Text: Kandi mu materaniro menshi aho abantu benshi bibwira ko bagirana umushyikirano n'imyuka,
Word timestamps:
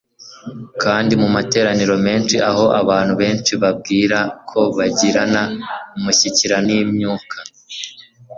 Kandi 0.81 1.13
mu 1.21 1.27
materaniro 1.35 1.95
menshi 2.05 2.35
aho 2.49 2.65
abantu 2.81 3.13
benshi 3.21 3.51
bibwira 3.61 4.19
ko 4.49 4.59
bagirana 4.77 5.41
umushyikirano 5.97 6.65
n'imyuka, 6.67 7.37